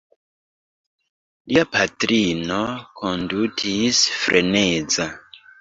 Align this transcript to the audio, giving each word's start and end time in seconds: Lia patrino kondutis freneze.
Lia 1.53 1.65
patrino 1.75 2.57
kondutis 3.03 4.03
freneze. 4.23 5.11